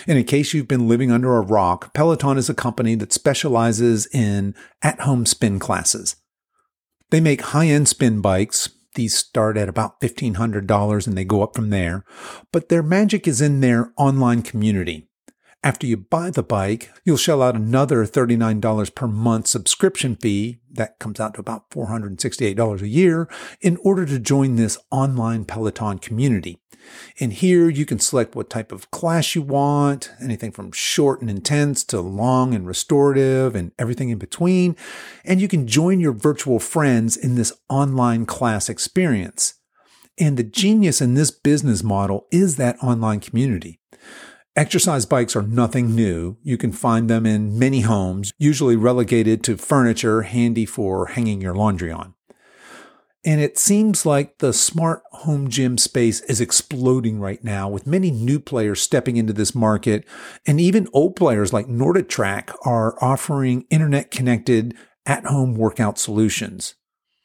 And 0.06 0.18
in 0.18 0.24
case 0.24 0.52
you've 0.52 0.68
been 0.68 0.88
living 0.88 1.10
under 1.10 1.36
a 1.36 1.42
rock, 1.42 1.92
Peloton 1.94 2.38
is 2.38 2.48
a 2.48 2.54
company 2.54 2.94
that 2.96 3.12
specializes 3.12 4.06
in 4.06 4.54
at 4.82 5.00
home 5.00 5.26
spin 5.26 5.58
classes. 5.58 6.16
They 7.10 7.20
make 7.20 7.40
high 7.40 7.66
end 7.66 7.88
spin 7.88 8.20
bikes. 8.20 8.70
These 8.94 9.16
start 9.16 9.56
at 9.56 9.68
about 9.68 10.00
$1,500 10.00 11.06
and 11.06 11.16
they 11.16 11.24
go 11.24 11.42
up 11.42 11.54
from 11.54 11.70
there. 11.70 12.04
But 12.52 12.68
their 12.68 12.82
magic 12.82 13.28
is 13.28 13.40
in 13.40 13.60
their 13.60 13.92
online 13.96 14.42
community. 14.42 15.08
After 15.64 15.88
you 15.88 15.96
buy 15.96 16.30
the 16.30 16.44
bike, 16.44 16.90
you'll 17.04 17.16
shell 17.16 17.42
out 17.42 17.56
another 17.56 18.04
$39 18.04 18.94
per 18.94 19.08
month 19.08 19.48
subscription 19.48 20.14
fee. 20.14 20.60
That 20.70 21.00
comes 21.00 21.18
out 21.18 21.34
to 21.34 21.40
about 21.40 21.70
$468 21.70 22.80
a 22.80 22.88
year 22.88 23.28
in 23.60 23.76
order 23.82 24.06
to 24.06 24.20
join 24.20 24.54
this 24.54 24.78
online 24.92 25.44
Peloton 25.44 25.98
community. 25.98 26.58
And 27.20 27.32
here 27.32 27.68
you 27.68 27.86
can 27.86 27.98
select 27.98 28.34
what 28.34 28.50
type 28.50 28.72
of 28.72 28.90
class 28.90 29.34
you 29.34 29.42
want, 29.42 30.10
anything 30.22 30.52
from 30.52 30.72
short 30.72 31.20
and 31.20 31.30
intense 31.30 31.84
to 31.84 32.00
long 32.00 32.54
and 32.54 32.66
restorative 32.66 33.54
and 33.54 33.72
everything 33.78 34.10
in 34.10 34.18
between. 34.18 34.76
And 35.24 35.40
you 35.40 35.48
can 35.48 35.66
join 35.66 36.00
your 36.00 36.12
virtual 36.12 36.58
friends 36.58 37.16
in 37.16 37.34
this 37.34 37.52
online 37.68 38.26
class 38.26 38.68
experience. 38.68 39.54
And 40.18 40.36
the 40.36 40.44
genius 40.44 41.00
in 41.00 41.14
this 41.14 41.30
business 41.30 41.82
model 41.82 42.26
is 42.30 42.56
that 42.56 42.82
online 42.82 43.20
community. 43.20 43.80
Exercise 44.56 45.06
bikes 45.06 45.36
are 45.36 45.42
nothing 45.42 45.94
new. 45.94 46.36
You 46.42 46.56
can 46.56 46.72
find 46.72 47.08
them 47.08 47.24
in 47.24 47.56
many 47.56 47.82
homes, 47.82 48.32
usually 48.38 48.74
relegated 48.74 49.44
to 49.44 49.56
furniture 49.56 50.22
handy 50.22 50.66
for 50.66 51.06
hanging 51.06 51.40
your 51.40 51.54
laundry 51.54 51.92
on. 51.92 52.14
And 53.28 53.42
it 53.42 53.58
seems 53.58 54.06
like 54.06 54.38
the 54.38 54.54
smart 54.54 55.02
home 55.10 55.50
gym 55.50 55.76
space 55.76 56.22
is 56.22 56.40
exploding 56.40 57.20
right 57.20 57.44
now 57.44 57.68
with 57.68 57.86
many 57.86 58.10
new 58.10 58.40
players 58.40 58.80
stepping 58.80 59.18
into 59.18 59.34
this 59.34 59.54
market. 59.54 60.06
And 60.46 60.58
even 60.58 60.88
old 60.94 61.14
players 61.14 61.52
like 61.52 61.66
NordicTrack 61.66 62.56
are 62.64 62.96
offering 63.04 63.66
internet 63.68 64.10
connected 64.10 64.74
at 65.04 65.26
home 65.26 65.56
workout 65.56 65.98
solutions. 65.98 66.74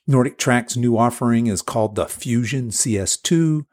NordicTrack's 0.09 0.75
new 0.75 0.97
offering 0.97 1.47
is 1.47 1.61
called 1.61 1.95
the 1.95 2.07
Fusion 2.07 2.67
CST. 2.67 3.65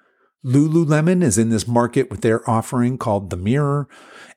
Lululemon 0.44 1.22
is 1.22 1.36
in 1.36 1.50
this 1.50 1.68
market 1.68 2.10
with 2.10 2.22
their 2.22 2.48
offering 2.48 2.96
called 2.96 3.28
The 3.28 3.36
Mirror, 3.36 3.88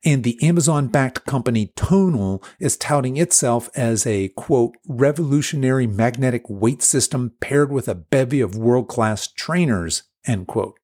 and 0.03 0.23
the 0.23 0.41
Amazon 0.43 0.87
backed 0.87 1.25
company 1.25 1.71
Tonal 1.77 2.43
is 2.59 2.75
touting 2.75 3.15
itself 3.15 3.69
as 3.73 4.05
a 4.05 4.27
quote, 4.29 4.75
revolutionary 4.85 5.87
magnetic 5.87 6.43
weight 6.49 6.81
system 6.81 7.31
paired 7.39 7.71
with 7.71 7.87
a 7.87 7.95
bevy 7.95 8.41
of 8.41 8.57
world 8.57 8.89
class 8.89 9.27
trainers, 9.27 10.03
end 10.25 10.47
quote. 10.47 10.77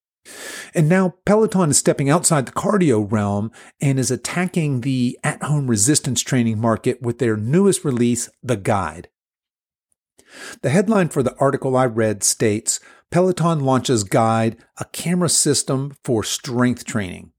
And 0.74 0.88
now 0.88 1.14
Peloton 1.26 1.70
is 1.70 1.78
stepping 1.78 2.08
outside 2.08 2.46
the 2.46 2.52
cardio 2.52 3.10
realm 3.10 3.50
and 3.80 3.98
is 3.98 4.10
attacking 4.10 4.80
the 4.80 5.18
at 5.22 5.42
home 5.42 5.66
resistance 5.66 6.22
training 6.22 6.58
market 6.58 7.02
with 7.02 7.18
their 7.18 7.36
newest 7.36 7.84
release, 7.84 8.30
The 8.42 8.56
Guide. 8.56 9.08
The 10.62 10.70
headline 10.70 11.08
for 11.08 11.22
the 11.22 11.36
article 11.38 11.76
I 11.76 11.86
read 11.86 12.22
states 12.22 12.80
Peloton 13.10 13.60
launches 13.60 14.04
Guide, 14.04 14.56
a 14.78 14.84
camera 14.86 15.28
system 15.28 15.96
for 16.04 16.22
strength 16.22 16.84
training. 16.84 17.32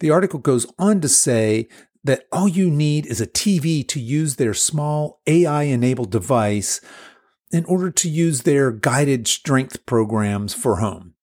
The 0.00 0.10
article 0.10 0.38
goes 0.38 0.66
on 0.78 1.00
to 1.00 1.08
say 1.08 1.68
that 2.04 2.24
all 2.30 2.48
you 2.48 2.70
need 2.70 3.06
is 3.06 3.20
a 3.20 3.26
TV 3.26 3.86
to 3.88 4.00
use 4.00 4.36
their 4.36 4.54
small 4.54 5.20
AI 5.26 5.64
enabled 5.64 6.10
device 6.10 6.80
in 7.50 7.64
order 7.64 7.90
to 7.90 8.08
use 8.08 8.42
their 8.42 8.70
guided 8.70 9.26
strength 9.26 9.84
programs 9.86 10.54
for 10.54 10.76
home. 10.76 11.14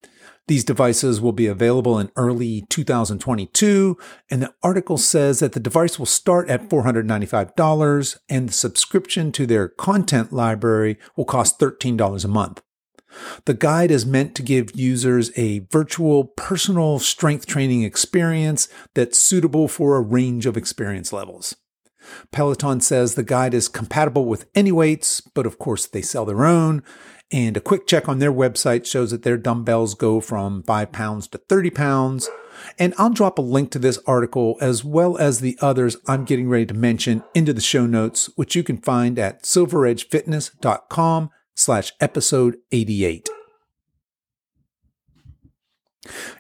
These 0.48 0.64
devices 0.64 1.20
will 1.20 1.32
be 1.32 1.48
available 1.48 1.98
in 1.98 2.12
early 2.16 2.66
2022, 2.70 3.98
and 4.30 4.44
the 4.44 4.54
article 4.62 4.98
says 4.98 5.40
that 5.40 5.54
the 5.54 5.60
device 5.60 5.98
will 5.98 6.06
start 6.06 6.50
at 6.50 6.70
$495 6.70 8.18
and 8.30 8.50
the 8.50 8.54
subscription 8.54 9.32
to 9.32 9.48
their 9.48 9.70
content 9.70 10.32
library 10.32 10.98
will 11.16 11.26
cost 11.26 11.60
$13 11.60 12.24
a 12.24 12.28
month. 12.28 12.62
The 13.46 13.54
guide 13.54 13.92
is 13.92 14.06
meant 14.06 14.36
to 14.36 14.44
give 14.44 14.76
users 14.76 15.32
a 15.38 15.60
virtual 15.72 16.26
personal 16.26 17.00
strength 17.00 17.46
training 17.46 17.84
experience 17.84 18.68
that's 18.94 19.20
suitable 19.20 19.68
for 19.68 19.96
a 19.96 20.02
range 20.02 20.46
of 20.46 20.58
experience 20.58 21.14
levels. 21.14 21.56
Peloton 22.32 22.82
says 22.82 23.16
the 23.16 23.24
guide 23.24 23.54
is 23.54 23.68
compatible 23.68 24.26
with 24.26 24.46
any 24.56 24.72
weights, 24.72 25.22
but 25.22 25.46
of 25.46 25.58
course 25.58 25.86
they 25.88 26.02
sell 26.02 26.26
their 26.26 26.46
own. 26.46 26.84
And 27.32 27.58
a 27.58 27.62
quick 27.62 27.88
check 27.88 28.08
on 28.08 28.20
their 28.20 28.32
website 28.32 28.86
shows 28.86 29.12
that 29.12 29.24
their 29.24 29.38
dumbbells 29.38 29.96
go 29.96 30.20
from 30.22 30.62
5 30.64 30.92
pounds 30.92 31.28
to 31.30 31.40
30 31.40 31.72
pounds. 31.72 32.30
And 32.78 32.94
I'll 32.98 33.10
drop 33.10 33.40
a 33.40 33.42
link 33.42 33.72
to 33.72 33.80
this 33.80 34.00
article 34.06 34.58
as 34.62 34.84
well 34.84 35.18
as 35.18 35.40
the 35.40 35.58
others 35.60 35.98
I'm 36.08 36.24
getting 36.24 36.48
ready 36.48 36.68
to 36.68 36.74
mention 36.74 37.24
into 37.34 37.52
the 37.52 37.62
show 37.62 37.86
notes, 37.86 38.30
which 38.36 38.56
you 38.56 38.64
can 38.64 38.78
find 38.78 39.18
at 39.18 39.44
silveredgefitness.com 39.44 41.32
slash 41.56 41.92
episode 42.00 42.58
88. 42.72 43.30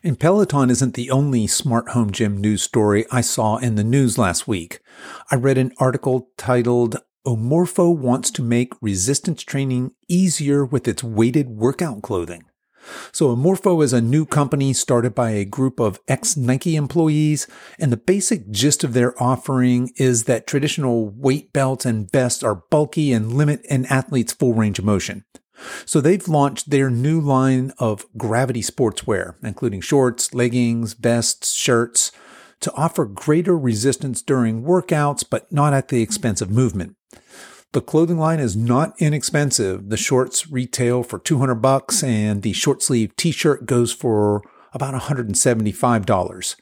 And 0.03 0.19
Peloton 0.19 0.69
isn't 0.69 0.93
the 0.93 1.09
only 1.09 1.47
smart 1.47 1.89
home 1.89 2.11
gym 2.11 2.37
news 2.37 2.61
story 2.61 3.05
I 3.11 3.21
saw 3.21 3.57
in 3.57 3.75
the 3.75 3.83
news 3.83 4.17
last 4.17 4.47
week. 4.47 4.79
I 5.31 5.35
read 5.35 5.57
an 5.57 5.71
article 5.79 6.29
titled 6.37 6.97
Omorpho 7.25 7.95
wants 7.95 8.29
to 8.31 8.43
make 8.43 8.73
resistance 8.81 9.41
training 9.41 9.91
easier 10.07 10.63
with 10.63 10.87
its 10.87 11.03
weighted 11.03 11.49
workout 11.49 12.03
clothing. 12.03 12.43
So 13.11 13.35
Omorpho 13.35 13.83
is 13.83 13.93
a 13.93 14.01
new 14.01 14.25
company 14.25 14.73
started 14.73 15.15
by 15.15 15.31
a 15.31 15.45
group 15.45 15.79
of 15.79 15.99
ex-Nike 16.07 16.75
employees, 16.75 17.47
and 17.79 17.91
the 17.91 17.97
basic 17.97 18.51
gist 18.51 18.83
of 18.83 18.93
their 18.93 19.21
offering 19.21 19.91
is 19.97 20.25
that 20.25 20.47
traditional 20.47 21.09
weight 21.09 21.53
belts 21.53 21.85
and 21.85 22.11
vests 22.11 22.43
are 22.43 22.63
bulky 22.69 23.13
and 23.13 23.33
limit 23.33 23.65
an 23.69 23.85
athlete's 23.85 24.33
full 24.33 24.53
range 24.53 24.79
of 24.79 24.85
motion. 24.85 25.23
So 25.85 26.01
they've 26.01 26.27
launched 26.27 26.69
their 26.69 26.89
new 26.89 27.21
line 27.21 27.71
of 27.79 28.05
gravity 28.17 28.61
sportswear, 28.61 29.35
including 29.41 29.81
shorts, 29.81 30.33
leggings, 30.33 30.93
vests, 30.93 31.53
shirts, 31.53 32.11
to 32.59 32.73
offer 32.73 33.05
greater 33.05 33.57
resistance 33.57 34.21
during 34.21 34.63
workouts, 34.63 35.23
but 35.29 35.51
not 35.51 35.73
at 35.73 35.87
the 35.89 36.01
expense 36.01 36.41
of 36.41 36.49
movement. 36.49 36.95
The 37.75 37.81
clothing 37.81 38.17
line 38.17 38.39
is 38.39 38.55
not 38.55 38.93
inexpensive. 38.99 39.89
The 39.89 39.97
shorts 39.97 40.49
retail 40.49 41.03
for 41.03 41.19
200 41.19 41.55
bucks 41.55 42.03
and 42.03 42.41
the 42.41 42.53
short 42.53 42.81
sleeve 42.81 43.13
t-shirt 43.17 43.65
goes 43.65 43.91
for 43.91 44.41
about 44.71 44.93
$175. 44.93 46.55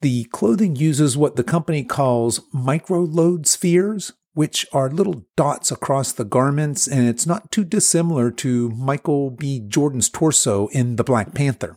The 0.00 0.24
clothing 0.32 0.76
uses 0.76 1.14
what 1.14 1.36
the 1.36 1.44
company 1.44 1.84
calls 1.84 2.40
micro 2.54 3.00
load 3.00 3.46
spheres, 3.46 4.14
which 4.32 4.64
are 4.72 4.88
little 4.88 5.26
dots 5.36 5.70
across 5.70 6.10
the 6.10 6.24
garments, 6.24 6.88
and 6.88 7.06
it's 7.06 7.26
not 7.26 7.52
too 7.52 7.62
dissimilar 7.62 8.30
to 8.30 8.70
Michael 8.70 9.30
B. 9.30 9.60
Jordan's 9.60 10.08
torso 10.08 10.68
in 10.68 10.96
The 10.96 11.04
Black 11.04 11.34
Panther. 11.34 11.76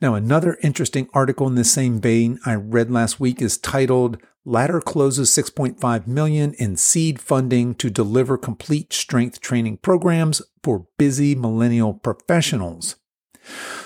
Now, 0.00 0.14
another 0.14 0.58
interesting 0.62 1.08
article 1.12 1.46
in 1.46 1.54
the 1.54 1.64
same 1.64 2.00
vein 2.00 2.38
I 2.44 2.54
read 2.54 2.90
last 2.90 3.20
week 3.20 3.40
is 3.40 3.58
titled 3.58 4.18
Ladder 4.44 4.80
closes 4.80 5.30
6.5 5.30 6.06
million 6.06 6.54
in 6.54 6.76
seed 6.76 7.20
funding 7.20 7.74
to 7.74 7.90
deliver 7.90 8.38
complete 8.38 8.92
strength 8.92 9.40
training 9.40 9.78
programs 9.78 10.40
for 10.62 10.86
busy 10.98 11.34
millennial 11.34 11.94
professionals. 11.94 12.94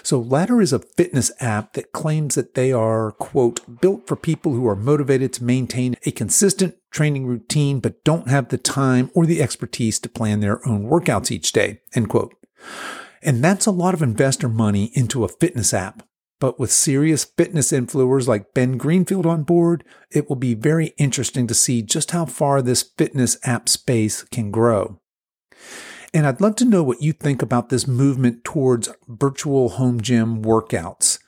So 0.02 0.18
Ladder 0.18 0.60
is 0.60 0.72
a 0.72 0.78
fitness 0.78 1.30
app 1.40 1.72
that 1.74 1.92
claims 1.92 2.34
that 2.34 2.54
they 2.54 2.72
are, 2.72 3.12
quote, 3.12 3.80
built 3.80 4.06
for 4.06 4.16
people 4.16 4.52
who 4.52 4.66
are 4.66 4.76
motivated 4.76 5.32
to 5.34 5.44
maintain 5.44 5.96
a 6.04 6.10
consistent 6.10 6.76
training 6.90 7.26
routine 7.26 7.80
but 7.80 8.04
don't 8.04 8.28
have 8.28 8.48
the 8.48 8.58
time 8.58 9.10
or 9.14 9.26
the 9.26 9.42
expertise 9.42 9.98
to 10.00 10.08
plan 10.08 10.40
their 10.40 10.66
own 10.68 10.86
workouts 10.86 11.30
each 11.30 11.52
day, 11.52 11.80
end 11.94 12.08
quote. 12.08 12.34
And 13.22 13.44
that's 13.44 13.66
a 13.66 13.70
lot 13.70 13.94
of 13.94 14.02
investor 14.02 14.48
money 14.48 14.90
into 14.94 15.24
a 15.24 15.28
fitness 15.28 15.74
app. 15.74 16.06
But 16.40 16.58
with 16.58 16.72
serious 16.72 17.24
fitness 17.24 17.70
influencers 17.70 18.26
like 18.26 18.54
Ben 18.54 18.78
Greenfield 18.78 19.26
on 19.26 19.42
board, 19.42 19.84
it 20.10 20.28
will 20.28 20.36
be 20.36 20.54
very 20.54 20.94
interesting 20.96 21.46
to 21.46 21.54
see 21.54 21.82
just 21.82 22.12
how 22.12 22.24
far 22.24 22.62
this 22.62 22.82
fitness 22.82 23.36
app 23.44 23.68
space 23.68 24.22
can 24.24 24.50
grow. 24.50 24.98
And 26.14 26.26
I'd 26.26 26.40
love 26.40 26.56
to 26.56 26.64
know 26.64 26.82
what 26.82 27.02
you 27.02 27.12
think 27.12 27.42
about 27.42 27.68
this 27.68 27.86
movement 27.86 28.42
towards 28.42 28.88
virtual 29.06 29.70
home 29.70 30.00
gym 30.00 30.42
workouts. 30.42 31.18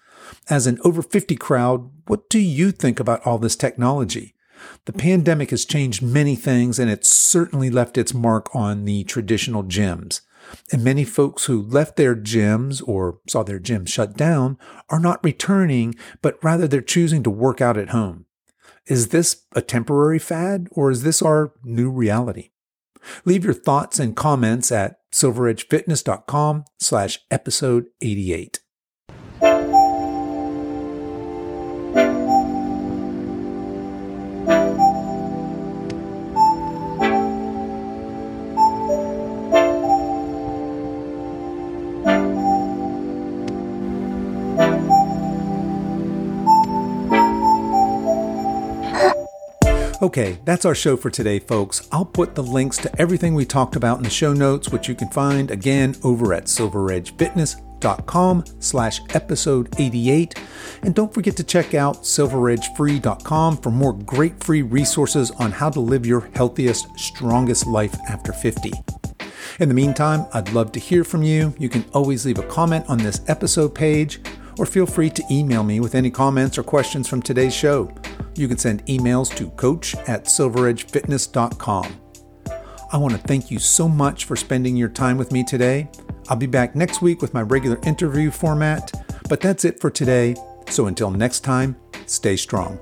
As 0.49 0.67
an 0.67 0.79
over 0.83 1.03
50 1.03 1.37
crowd, 1.37 1.91
what 2.07 2.29
do 2.31 2.39
you 2.39 2.73
think 2.73 2.99
about 2.99 3.25
all 3.27 3.39
this 3.39 3.55
technology? 3.55 4.35
The 4.87 4.93
pandemic 4.93 5.51
has 5.51 5.65
changed 5.65 6.03
many 6.03 6.37
things 6.37 6.79
and 6.79 6.91
it's 6.91 7.09
certainly 7.09 7.71
left 7.71 7.99
its 7.99 8.15
mark 8.15 8.55
on 8.55 8.85
the 8.85 9.05
traditional 9.05 9.63
gyms. 9.63 10.21
And 10.71 10.85
many 10.85 11.05
folks 11.05 11.45
who 11.45 11.63
left 11.63 11.97
their 11.97 12.15
gyms 12.15 12.83
or 12.87 13.19
saw 13.29 13.43
their 13.43 13.61
gyms 13.61 13.89
shut 13.89 14.17
down 14.17 14.59
are 14.91 15.01
not 15.01 15.25
returning, 15.25 15.95
but 16.21 16.43
rather 16.43 16.67
they're 16.69 16.81
choosing 16.81 17.23
to 17.23 17.31
work 17.31 17.61
out 17.61 17.77
at 17.77 17.91
home. 17.91 18.27
Is 18.87 19.09
this 19.09 19.45
a 19.55 19.63
temporary 19.63 20.19
fad 20.19 20.69
or 20.73 20.91
is 20.91 21.03
this 21.03 21.23
our 21.23 21.53
new 21.63 21.91
reality? 21.91 22.51
Leave 23.25 23.45
your 23.45 23.55
thoughts 23.55 23.99
and 23.99 24.17
comments 24.17 24.71
at 24.73 24.97
silveredgefitness.com 25.13 26.65
slash 26.79 27.19
episode 27.31 27.87
88. 28.01 28.62
Okay, 50.03 50.39
that's 50.45 50.65
our 50.65 50.75
show 50.75 50.97
for 50.97 51.11
today, 51.11 51.39
folks. 51.39 51.87
I'll 51.93 52.05
put 52.05 52.35
the 52.35 52.43
links 52.43 52.77
to 52.79 52.91
everything 53.01 53.37
we 53.37 53.45
talked 53.45 53.77
about 53.77 53.99
in 53.99 54.03
the 54.03 54.11
show 54.11 54.33
notes, 54.33 54.69
which 54.71 54.89
you 54.89 54.97
can 54.97 55.09
find 55.11 55.49
again 55.53 55.95
over 56.03 56.35
at 56.35 56.47
silveredgefitness.com 56.47 58.45
slash 58.59 59.01
episode 59.15 59.73
88. 59.79 60.35
And 60.83 60.93
don't 60.93 61.15
forget 61.15 61.37
to 61.37 61.45
check 61.45 61.75
out 61.75 62.03
silveredgefree.com 62.03 63.59
for 63.59 63.71
more 63.71 63.93
great 63.93 64.43
free 64.43 64.63
resources 64.63 65.31
on 65.39 65.53
how 65.53 65.71
to 65.71 65.79
live 65.79 66.05
your 66.05 66.29
healthiest, 66.35 66.89
strongest 66.99 67.69
life 67.69 67.95
after 68.09 68.33
50. 68.33 68.73
In 69.61 69.69
the 69.69 69.75
meantime, 69.75 70.27
I'd 70.35 70.53
love 70.53 70.73
to 70.73 70.81
hear 70.81 71.05
from 71.05 71.23
you. 71.23 71.55
You 71.61 71.69
can 71.69 71.85
always 71.93 72.27
leave 72.27 72.41
a 72.41 72.47
comment 72.49 72.87
on 72.89 72.99
this 72.99 73.21
episode 73.29 73.73
page 73.73 74.21
or 74.59 74.67
feel 74.67 74.87
free 74.87 75.11
to 75.11 75.23
email 75.31 75.63
me 75.63 75.79
with 75.79 75.95
any 75.95 76.11
comments 76.11 76.59
or 76.59 76.65
questions 76.65 77.07
from 77.07 77.23
today's 77.23 77.55
show. 77.55 77.95
You 78.35 78.49
can 78.49 78.59
send 78.59 78.85
emails 78.87 79.35
to 79.37 79.51
coach 79.51 79.95
at 80.09 80.25
silveredgefitness.com. 80.25 81.97
I 82.93 82.97
want 82.99 83.15
to 83.15 83.21
thank 83.21 83.51
you 83.51 83.59
so 83.59 83.89
much 83.89 84.27
for 84.27 84.37
spending 84.37 84.77
your 84.77 84.89
time 84.91 85.17
with 85.17 85.33
me 85.33 85.45
today. 85.45 85.89
I'll 86.29 86.37
be 86.37 86.47
back 86.47 86.77
next 86.77 87.03
week 87.03 87.23
with 87.23 87.35
my 87.35 87.43
regular 87.43 87.79
interview 87.85 88.31
format, 88.31 88.93
but 89.29 89.41
that's 89.41 89.65
it 89.65 89.81
for 89.81 89.91
today. 89.91 90.35
So 90.69 90.87
until 90.87 91.11
next 91.11 91.41
time, 91.41 91.77
stay 92.07 92.37
strong. 92.37 92.79